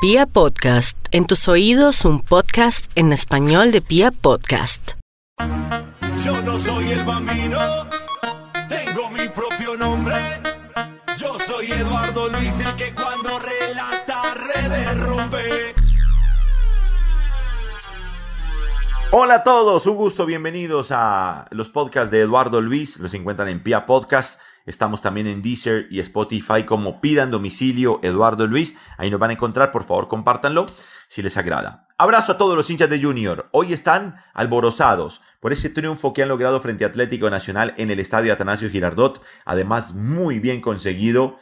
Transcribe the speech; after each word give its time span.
Pia 0.00 0.26
Podcast, 0.26 0.96
en 1.10 1.26
tus 1.26 1.48
oídos 1.48 2.04
un 2.04 2.20
podcast 2.20 2.88
en 2.94 3.12
español 3.12 3.72
de 3.72 3.80
Pia 3.80 4.12
Podcast. 4.12 4.92
Yo 6.24 6.40
no 6.42 6.56
soy 6.60 6.92
el 6.92 7.04
bambino, 7.04 7.58
tengo 8.68 9.10
mi 9.10 9.28
propio 9.28 9.76
nombre. 9.76 10.14
Yo 11.16 11.36
soy 11.40 11.72
Eduardo 11.72 12.28
Luis, 12.28 12.60
el 12.60 12.76
que 12.76 12.94
cuando 12.94 13.40
relata 13.40 14.34
redes 14.34 14.98
rompe. 15.00 15.74
Hola 19.10 19.34
a 19.34 19.42
todos, 19.42 19.84
un 19.86 19.96
gusto, 19.96 20.26
bienvenidos 20.26 20.92
a 20.92 21.48
los 21.50 21.70
podcasts 21.70 22.12
de 22.12 22.20
Eduardo 22.20 22.60
Luis, 22.60 23.00
los 23.00 23.14
encuentran 23.14 23.48
en 23.48 23.64
Pia 23.64 23.84
Podcast, 23.84 24.38
estamos 24.68 25.00
también 25.00 25.26
en 25.26 25.42
Deezer 25.42 25.86
y 25.90 26.00
Spotify 26.00 26.64
como 26.64 27.00
Pidan 27.00 27.30
Domicilio 27.30 28.00
Eduardo 28.02 28.46
Luis, 28.46 28.74
ahí 28.96 29.10
nos 29.10 29.18
van 29.18 29.30
a 29.30 29.32
encontrar, 29.32 29.72
por 29.72 29.84
favor 29.84 30.08
compártanlo 30.08 30.66
si 31.08 31.22
les 31.22 31.36
agrada. 31.36 31.88
Abrazo 31.96 32.32
a 32.32 32.38
todos 32.38 32.56
los 32.56 32.68
hinchas 32.70 32.90
de 32.90 33.02
Junior, 33.02 33.48
hoy 33.52 33.72
están 33.72 34.16
alborozados 34.34 35.22
por 35.40 35.52
ese 35.52 35.70
triunfo 35.70 36.12
que 36.12 36.22
han 36.22 36.28
logrado 36.28 36.60
frente 36.60 36.84
a 36.84 36.88
Atlético 36.88 37.30
Nacional 37.30 37.74
en 37.76 37.90
el 37.90 37.98
estadio 37.98 38.32
Atanasio 38.32 38.70
Girardot, 38.70 39.22
además 39.44 39.94
muy 39.94 40.38
bien 40.38 40.60
conseguido 40.60 41.38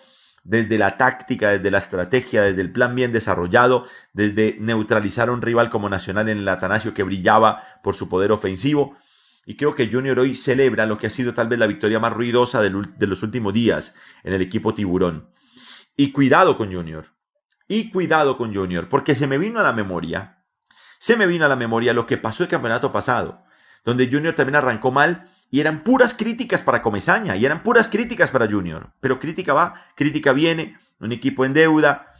desde 0.46 0.78
la 0.78 0.96
táctica, 0.96 1.50
desde 1.50 1.72
la 1.72 1.78
estrategia, 1.78 2.42
desde 2.42 2.62
el 2.62 2.70
plan 2.70 2.94
bien 2.94 3.12
desarrollado, 3.12 3.86
desde 4.12 4.56
neutralizar 4.60 5.28
a 5.28 5.32
un 5.32 5.42
rival 5.42 5.70
como 5.70 5.88
Nacional 5.88 6.28
en 6.28 6.38
el 6.38 6.48
Atanasio 6.48 6.94
que 6.94 7.02
brillaba 7.02 7.62
por 7.82 7.96
su 7.96 8.08
poder 8.08 8.30
ofensivo. 8.30 8.96
Y 9.48 9.56
creo 9.56 9.76
que 9.76 9.88
Junior 9.90 10.18
hoy 10.18 10.34
celebra 10.34 10.86
lo 10.86 10.98
que 10.98 11.06
ha 11.06 11.10
sido 11.10 11.32
tal 11.32 11.46
vez 11.46 11.56
la 11.56 11.68
victoria 11.68 12.00
más 12.00 12.12
ruidosa 12.12 12.60
de, 12.60 12.70
los 13.06 13.22
últimos 13.22 13.54
días 13.54 13.94
en 14.24 14.34
el 14.34 14.42
equipo 14.42 14.74
tiburón. 14.74 15.30
Y 15.96 16.10
cuidado 16.10 16.58
con 16.58 16.72
Junior. 16.72 17.06
Y 17.68 17.90
cuidado 17.90 18.36
con 18.36 18.52
Junior, 18.52 18.88
porque 18.88 19.14
se 19.14 19.28
me 19.28 19.38
vino 19.38 19.60
a 19.60 19.62
la 19.62 19.72
memoria, 19.72 20.44
se 20.98 21.16
me 21.16 21.26
vino 21.26 21.44
a 21.44 21.48
la 21.48 21.54
memoria 21.54 21.92
lo 21.92 22.06
que 22.06 22.16
pasó 22.16 22.42
el 22.42 22.48
campeonato 22.48 22.90
pasado, 22.90 23.44
donde 23.84 24.08
Junior 24.10 24.34
también 24.34 24.56
arrancó 24.56 24.90
mal 24.90 25.30
y 25.48 25.60
eran 25.60 25.84
puras 25.84 26.14
críticas 26.14 26.62
para 26.62 26.82
Comesaña, 26.82 27.36
y 27.36 27.46
eran 27.46 27.62
puras 27.62 27.86
críticas 27.86 28.32
para 28.32 28.50
Junior. 28.50 28.92
Pero 28.98 29.20
crítica 29.20 29.54
va, 29.54 29.86
crítica 29.94 30.32
viene, 30.32 30.76
un 30.98 31.12
equipo 31.12 31.44
en 31.44 31.52
deuda, 31.52 32.14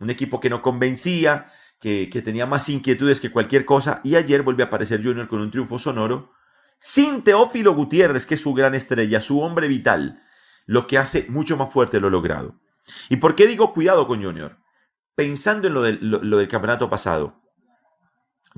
un 0.00 0.08
equipo 0.08 0.40
que 0.40 0.48
no 0.48 0.62
convencía, 0.62 1.46
que, 1.78 2.08
que 2.10 2.22
tenía 2.22 2.46
más 2.46 2.68
inquietudes 2.70 3.20
que 3.20 3.30
cualquier 3.30 3.66
cosa. 3.66 4.00
Y 4.02 4.16
ayer 4.16 4.42
volvió 4.42 4.64
a 4.64 4.68
aparecer 4.68 5.02
Junior 5.02 5.28
con 5.28 5.40
un 5.40 5.50
triunfo 5.50 5.78
sonoro, 5.78 6.32
sin 6.80 7.22
Teófilo 7.22 7.74
Gutiérrez, 7.74 8.26
que 8.26 8.34
es 8.34 8.40
su 8.40 8.54
gran 8.54 8.74
estrella, 8.74 9.20
su 9.20 9.40
hombre 9.40 9.68
vital, 9.68 10.24
lo 10.66 10.86
que 10.86 10.98
hace 10.98 11.26
mucho 11.28 11.56
más 11.56 11.72
fuerte 11.72 12.00
lo 12.00 12.10
logrado. 12.10 12.58
¿Y 13.08 13.16
por 13.16 13.36
qué 13.36 13.46
digo 13.46 13.72
cuidado 13.72 14.08
con 14.08 14.24
Junior? 14.24 14.58
Pensando 15.14 15.68
en 15.68 15.74
lo 15.74 15.82
del, 16.36 16.48
campeonato 16.48 16.88
pasado, 16.88 17.42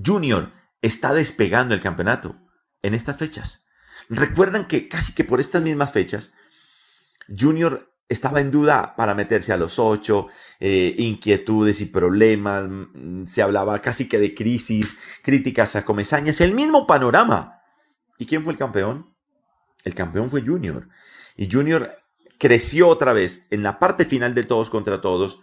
Junior 0.03 0.53
está 0.81 1.13
despegando 1.13 1.75
el 1.75 1.81
campeonato 1.81 2.37
en 2.81 2.95
estas 2.95 3.19
fechas. 3.19 3.65
Recuerdan 4.09 4.67
que 4.67 4.89
casi 4.89 5.15
que 5.15 5.25
por 5.25 5.41
estas 5.41 5.63
mismas 5.63 5.91
fechas, 5.91 6.33
Junior 7.29 7.93
estaba 8.09 8.41
en 8.41 8.51
duda 8.51 8.95
para 8.95 9.15
meterse 9.15 9.53
a 9.53 9.57
los 9.57 9.79
ocho, 9.79 10.29
eh, 10.61 10.95
inquietudes 10.99 11.81
y 11.81 11.87
problemas, 11.87 12.69
mm, 12.69 13.27
se 13.27 13.43
hablaba 13.43 13.81
casi 13.81 14.09
que 14.09 14.19
de 14.19 14.35
crisis, 14.35 14.97
críticas 15.23 15.75
a 15.75 15.85
comezañas, 15.85 16.41
el 16.41 16.55
mismo 16.55 16.87
panorama. 16.87 17.62
¿Y 18.23 18.27
quién 18.27 18.45
fue 18.45 18.53
el 18.53 18.59
campeón? 18.59 19.17
El 19.83 19.97
campeón 19.97 20.31
fue 20.31 20.43
Junior. 20.43 20.89
Y 21.37 21.51
Junior 21.51 21.99
creció 22.39 22.87
otra 22.87 23.13
vez 23.13 23.49
en 23.51 23.65
la 23.65 23.81
parte 23.81 24.05
final 24.05 24.33
de 24.33 24.45
todos 24.45 24.71
contra 24.71 25.01
todos, 25.01 25.41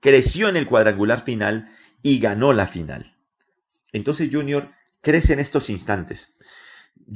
creció 0.00 0.50
en 0.50 0.58
el 0.58 0.66
cuadrangular 0.66 1.24
final 1.24 1.72
y 2.02 2.18
ganó 2.18 2.52
la 2.52 2.66
final. 2.66 3.16
Entonces 3.94 4.28
Junior 4.30 4.70
crece 5.00 5.32
en 5.32 5.38
estos 5.38 5.70
instantes. 5.70 6.34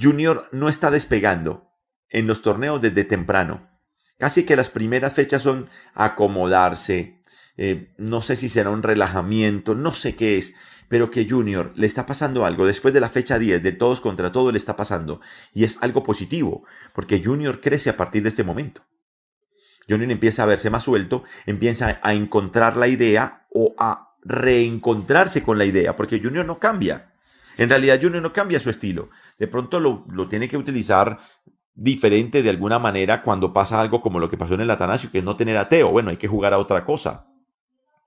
Junior 0.01 0.49
no 0.51 0.71
está 0.71 0.91
despegando 0.91 1.71
en 2.09 2.27
los 2.27 2.41
torneos 2.41 2.81
desde 2.81 3.05
temprano. 3.05 3.69
Casi 4.17 4.45
que 4.45 4.57
las 4.57 4.71
primeras 4.71 5.13
fechas 5.13 5.43
son 5.43 5.69
acomodarse. 5.93 7.21
Eh, 7.59 7.93
no 7.99 8.23
sé 8.23 8.35
si 8.35 8.49
será 8.49 8.71
un 8.71 8.83
relajamiento, 8.83 9.75
no 9.75 9.93
sé 9.93 10.17
qué 10.17 10.39
es, 10.39 10.55
pero 10.93 11.11
que 11.11 11.27
Junior 11.27 11.73
le 11.75 11.87
está 11.87 12.05
pasando 12.05 12.45
algo. 12.45 12.67
Después 12.67 12.93
de 12.93 13.01
la 13.01 13.09
fecha 13.09 13.39
10, 13.39 13.63
de 13.63 13.73
todos 13.73 14.03
contra 14.03 14.31
todos, 14.31 14.53
le 14.53 14.59
está 14.59 14.77
pasando. 14.77 15.23
Y 15.55 15.65
es 15.65 15.79
algo 15.81 16.03
positivo, 16.03 16.65
porque 16.93 17.23
Junior 17.25 17.63
crece 17.63 17.89
a 17.89 17.97
partir 17.97 18.23
de 18.23 18.29
este 18.29 18.45
momento. 18.45 18.83
Junior 19.89 20.11
empieza 20.11 20.43
a 20.43 20.47
verse 20.47 20.69
más 20.69 20.83
suelto, 20.83 21.25
empieza 21.47 21.99
a 22.03 22.13
encontrar 22.13 22.77
la 22.77 22.89
idea 22.89 23.47
o 23.55 23.75
a 23.79 24.19
reencontrarse 24.23 25.43
con 25.43 25.57
la 25.57 25.65
idea, 25.65 25.97
porque 25.97 26.21
Junior 26.23 26.45
no 26.45 26.59
cambia. 26.59 27.15
En 27.57 27.71
realidad 27.71 27.99
Junior 27.99 28.21
no 28.21 28.35
cambia 28.35 28.61
su 28.61 28.69
estilo. 28.69 29.09
De 29.39 29.49
pronto 29.49 29.81
lo, 29.81 30.05
tiene 30.29 30.47
que 30.47 30.59
utilizar 30.59 31.21
diferente 31.75 32.43
de 32.43 32.51
alguna 32.51 32.79
manera 32.79 33.23
cuando 33.23 33.55
pasa 33.55 33.81
algo 33.81 34.03
como 34.03 34.21
lo 34.21 34.29
que 34.29 34.37
pasó 34.37 34.53
en 34.57 34.61
el 34.61 34.71
Atanasio, 34.71 35.11
que 35.11 35.21
es 35.21 35.25
no 35.25 35.37
tener 35.37 35.57
a 35.57 35.71
Teo. 35.71 35.91
Bueno, 35.91 36.11
hay 36.11 36.19
que 36.19 36.29
jugar 36.29 36.53
a 36.53 36.59
otra 36.59 36.85
cosa. 36.85 37.32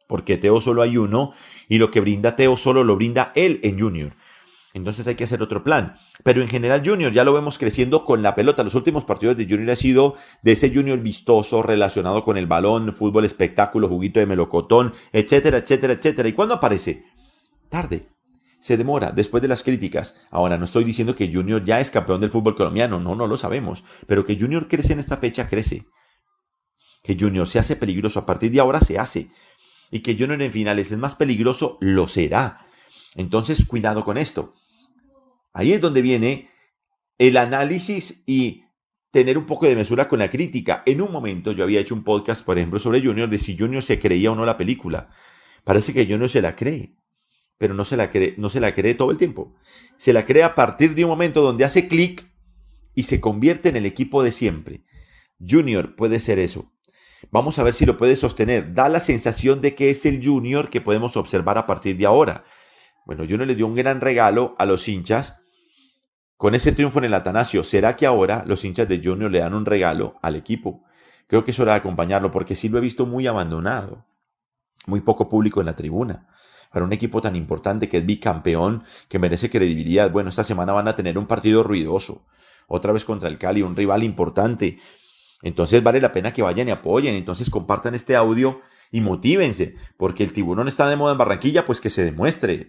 Porque 0.07 0.37
Teo 0.37 0.61
solo 0.61 0.81
hay 0.81 0.97
uno 0.97 1.33
y 1.67 1.77
lo 1.77 1.91
que 1.91 2.01
brinda 2.01 2.35
Teo 2.35 2.57
solo 2.57 2.83
lo 2.83 2.95
brinda 2.95 3.31
él 3.35 3.59
en 3.63 3.79
Junior. 3.79 4.13
Entonces 4.73 5.07
hay 5.07 5.15
que 5.15 5.23
hacer 5.23 5.41
otro 5.41 5.63
plan. 5.63 5.95
Pero 6.23 6.41
en 6.41 6.49
general 6.49 6.81
Junior 6.85 7.11
ya 7.11 7.23
lo 7.23 7.33
vemos 7.33 7.57
creciendo 7.57 8.03
con 8.03 8.21
la 8.21 8.35
pelota. 8.35 8.63
Los 8.63 8.75
últimos 8.75 9.05
partidos 9.05 9.37
de 9.37 9.45
Junior 9.45 9.71
ha 9.71 9.75
sido 9.75 10.15
de 10.41 10.51
ese 10.51 10.73
Junior 10.73 10.99
vistoso 10.99 11.63
relacionado 11.63 12.23
con 12.23 12.37
el 12.37 12.45
balón, 12.45 12.93
fútbol 12.93 13.25
espectáculo, 13.25 13.87
juguito 13.87 14.19
de 14.19 14.25
melocotón, 14.25 14.93
etcétera, 15.13 15.59
etcétera, 15.59 15.93
etcétera. 15.93 16.27
¿Y 16.27 16.33
cuándo 16.33 16.55
aparece? 16.55 17.05
Tarde 17.69 18.15
se 18.65 18.77
demora 18.77 19.11
después 19.11 19.43
de 19.43 19.47
las 19.47 19.61
críticas. 19.61 20.15
Ahora, 20.31 20.57
no 20.57 20.65
estoy 20.65 20.83
diciendo 20.83 21.15
que 21.15 21.31
Junior 21.31 21.63
ya 21.63 21.79
es 21.79 21.91
campeón 21.91 22.19
del 22.19 22.31
fútbol 22.31 22.55
colombiano, 22.55 22.99
no, 22.99 23.13
no 23.13 23.27
lo 23.27 23.37
sabemos, 23.37 23.83
pero 24.07 24.25
que 24.25 24.39
Junior 24.39 24.67
crece 24.67 24.93
en 24.93 24.99
esta 24.99 25.17
fecha, 25.17 25.47
crece. 25.47 25.85
Que 27.03 27.15
Junior 27.15 27.47
se 27.47 27.59
hace 27.59 27.75
peligroso 27.75 28.17
a 28.17 28.25
partir 28.25 28.51
de 28.51 28.59
ahora, 28.59 28.79
se 28.79 28.97
hace. 28.97 29.29
Y 29.95 29.99
que 29.99 30.17
Junior 30.17 30.41
en 30.41 30.51
finales 30.51 30.91
es 30.91 30.97
más 30.97 31.15
peligroso, 31.15 31.77
lo 31.79 32.09
será. 32.09 32.67
Entonces, 33.15 33.63
cuidado 33.63 34.03
con 34.03 34.17
esto. 34.17 34.53
Ahí 35.53 35.71
es 35.71 35.79
donde 35.79 36.01
viene 36.01 36.49
el 37.17 37.37
análisis 37.37 38.23
y 38.25 38.65
tener 39.11 39.37
un 39.37 39.45
poco 39.45 39.67
de 39.67 39.75
mesura 39.75 40.09
con 40.09 40.19
la 40.19 40.29
crítica. 40.29 40.83
En 40.85 41.01
un 41.01 41.13
momento 41.13 41.53
yo 41.53 41.63
había 41.63 41.79
hecho 41.79 41.95
un 41.95 42.03
podcast, 42.03 42.43
por 42.43 42.57
ejemplo, 42.57 42.77
sobre 42.77 43.01
Junior, 43.01 43.29
de 43.29 43.39
si 43.39 43.57
Junior 43.57 43.81
se 43.81 43.97
creía 43.97 44.33
o 44.33 44.35
no 44.35 44.45
la 44.45 44.57
película. 44.57 45.09
Parece 45.63 45.93
que 45.93 46.05
Junior 46.05 46.29
se 46.29 46.41
la 46.41 46.57
cree 46.57 46.97
pero 47.57 47.73
no 47.73 47.85
se 47.85 47.95
la 47.95 48.11
cree, 48.11 48.35
no 48.37 48.49
se 48.49 48.59
la 48.59 48.73
cree 48.73 48.95
todo 48.95 49.11
el 49.11 49.17
tiempo. 49.17 49.55
Se 49.97 50.11
la 50.11 50.25
cree 50.25 50.43
a 50.43 50.55
partir 50.55 50.93
de 50.93 51.05
un 51.05 51.09
momento 51.09 51.41
donde 51.41 51.63
hace 51.63 51.87
clic 51.87 52.29
y 52.93 53.03
se 53.03 53.21
convierte 53.21 53.69
en 53.69 53.77
el 53.77 53.85
equipo 53.85 54.23
de 54.23 54.33
siempre. 54.33 54.83
Junior 55.39 55.95
puede 55.95 56.19
ser 56.19 56.39
eso. 56.39 56.74
Vamos 57.31 57.59
a 57.59 57.63
ver 57.63 57.73
si 57.73 57.85
lo 57.85 57.97
puede 57.97 58.15
sostener. 58.15 58.73
Da 58.73 58.89
la 58.89 58.99
sensación 58.99 59.61
de 59.61 59.75
que 59.75 59.89
es 59.89 60.05
el 60.05 60.23
Junior 60.23 60.69
que 60.69 60.81
podemos 60.81 61.17
observar 61.17 61.57
a 61.57 61.65
partir 61.65 61.97
de 61.97 62.05
ahora. 62.05 62.43
Bueno, 63.05 63.23
Junior 63.23 63.47
le 63.47 63.55
dio 63.55 63.67
un 63.67 63.75
gran 63.75 64.01
regalo 64.01 64.55
a 64.57 64.65
los 64.65 64.87
hinchas 64.87 65.39
con 66.37 66.55
ese 66.55 66.71
triunfo 66.71 66.99
en 66.99 67.05
el 67.05 67.13
Atanasio. 67.13 67.63
¿Será 67.63 67.95
que 67.95 68.05
ahora 68.05 68.43
los 68.47 68.63
hinchas 68.65 68.87
de 68.87 69.01
Junior 69.03 69.31
le 69.31 69.39
dan 69.39 69.53
un 69.53 69.65
regalo 69.65 70.15
al 70.21 70.35
equipo? 70.35 70.83
Creo 71.27 71.43
que 71.43 71.51
es 71.51 71.59
hora 71.59 71.73
de 71.73 71.79
acompañarlo 71.79 72.31
porque 72.31 72.55
sí 72.55 72.69
lo 72.69 72.77
he 72.77 72.81
visto 72.81 73.05
muy 73.05 73.27
abandonado. 73.27 74.05
Muy 74.87 75.01
poco 75.01 75.29
público 75.29 75.59
en 75.59 75.65
la 75.65 75.75
tribuna 75.75 76.27
para 76.75 76.83
un 76.83 76.91
equipo 76.91 77.21
tan 77.21 77.37
importante 77.37 77.87
que 77.87 77.99
es 77.99 78.05
bicampeón, 78.05 78.83
que 79.07 79.17
merece 79.17 79.49
credibilidad. 79.49 80.11
Bueno, 80.11 80.29
esta 80.29 80.43
semana 80.43 80.73
van 80.73 80.89
a 80.89 80.95
tener 80.97 81.17
un 81.17 81.25
partido 81.25 81.63
ruidoso, 81.63 82.25
otra 82.67 82.91
vez 82.91 83.05
contra 83.05 83.29
el 83.29 83.37
Cali, 83.37 83.61
un 83.61 83.77
rival 83.77 84.03
importante. 84.03 84.77
Entonces 85.41 85.83
vale 85.83 86.01
la 86.01 86.11
pena 86.11 86.33
que 86.33 86.41
vayan 86.41 86.67
y 86.67 86.71
apoyen, 86.71 87.15
entonces 87.15 87.49
compartan 87.49 87.95
este 87.95 88.15
audio 88.15 88.61
y 88.91 89.01
motívense, 89.01 89.75
porque 89.97 90.23
el 90.23 90.33
tiburón 90.33 90.67
está 90.67 90.87
de 90.87 90.95
moda 90.95 91.11
en 91.11 91.17
Barranquilla, 91.17 91.65
pues 91.65 91.81
que 91.81 91.89
se 91.89 92.03
demuestre, 92.03 92.67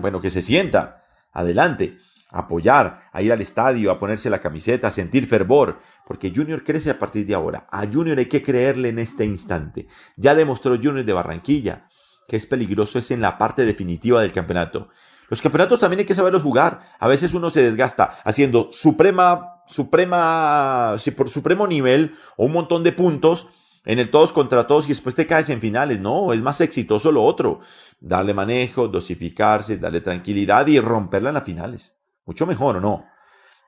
bueno, 0.00 0.20
que 0.20 0.30
se 0.30 0.42
sienta, 0.42 1.04
adelante, 1.32 1.98
apoyar, 2.30 3.08
a 3.12 3.22
ir 3.22 3.32
al 3.32 3.40
estadio, 3.40 3.90
a 3.90 3.98
ponerse 3.98 4.30
la 4.30 4.40
camiseta, 4.40 4.88
a 4.88 4.92
sentir 4.92 5.26
fervor, 5.26 5.80
porque 6.06 6.32
Junior 6.34 6.62
crece 6.62 6.90
a 6.90 6.98
partir 6.98 7.26
de 7.26 7.34
ahora. 7.34 7.66
A 7.70 7.86
Junior 7.90 8.18
hay 8.18 8.26
que 8.26 8.42
creerle 8.42 8.90
en 8.90 8.98
este 8.98 9.24
instante. 9.24 9.86
Ya 10.16 10.34
demostró 10.34 10.76
Junior 10.76 11.04
de 11.04 11.12
Barranquilla, 11.12 11.88
que 12.26 12.36
es 12.36 12.46
peligroso 12.46 12.98
es 12.98 13.10
en 13.10 13.20
la 13.20 13.38
parte 13.38 13.64
definitiva 13.64 14.20
del 14.20 14.32
campeonato. 14.32 14.88
Los 15.28 15.42
campeonatos 15.42 15.80
también 15.80 16.00
hay 16.00 16.06
que 16.06 16.14
saberlos 16.14 16.42
jugar. 16.42 16.80
A 16.98 17.08
veces 17.08 17.34
uno 17.34 17.50
se 17.50 17.62
desgasta 17.62 18.18
haciendo 18.24 18.68
suprema, 18.72 19.57
suprema, 19.68 20.96
por 21.16 21.28
supremo 21.28 21.66
nivel 21.66 22.14
o 22.36 22.46
un 22.46 22.52
montón 22.52 22.84
de 22.84 22.92
puntos 22.92 23.48
en 23.84 23.98
el 23.98 24.10
todos 24.10 24.32
contra 24.32 24.66
todos 24.66 24.86
y 24.86 24.88
después 24.88 25.14
te 25.14 25.26
caes 25.26 25.48
en 25.50 25.60
finales. 25.60 26.00
No, 26.00 26.32
es 26.32 26.40
más 26.40 26.60
exitoso 26.60 27.12
lo 27.12 27.22
otro. 27.22 27.60
Darle 28.00 28.34
manejo, 28.34 28.88
dosificarse, 28.88 29.78
darle 29.78 30.00
tranquilidad 30.00 30.66
y 30.66 30.80
romperla 30.80 31.30
en 31.30 31.34
las 31.34 31.44
finales. 31.44 31.94
Mucho 32.26 32.46
mejor, 32.46 32.76
¿o 32.76 32.80
no? 32.80 33.06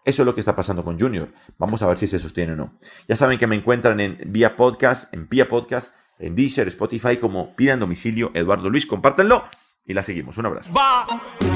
Eso 0.04 0.22
es 0.22 0.26
lo 0.26 0.34
que 0.34 0.40
está 0.40 0.56
pasando 0.56 0.84
con 0.84 0.98
Junior. 0.98 1.28
Vamos 1.58 1.82
a 1.82 1.86
ver 1.86 1.98
si 1.98 2.06
se 2.06 2.18
sostiene 2.18 2.52
o 2.52 2.56
no. 2.56 2.78
Ya 3.06 3.16
saben 3.16 3.38
que 3.38 3.46
me 3.46 3.56
encuentran 3.56 4.00
en 4.00 4.18
vía 4.26 4.56
podcast, 4.56 5.12
en 5.14 5.28
vía 5.28 5.48
podcast 5.48 5.94
en 6.20 6.34
Deezer, 6.34 6.68
Spotify 6.68 7.16
como 7.16 7.56
Pidan 7.56 7.80
Domicilio 7.80 8.30
Eduardo 8.34 8.70
Luis. 8.70 8.86
Compártanlo 8.86 9.44
y 9.86 9.94
la 9.94 10.02
seguimos. 10.02 10.38
Un 10.38 10.46
abrazo. 10.46 10.72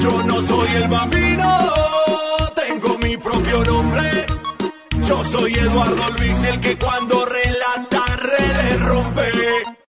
Yo 0.01 0.23
no 0.23 0.41
soy 0.41 0.67
el 0.75 0.89
bambino, 0.89 1.67
tengo 2.55 2.97
mi 2.97 3.15
propio 3.15 3.63
nombre. 3.63 4.24
Yo 5.07 5.23
soy 5.23 5.53
Eduardo 5.53 6.09
Luis, 6.17 6.43
el 6.45 6.59
que 6.59 6.77
cuando 6.77 7.25
relata 7.25 7.94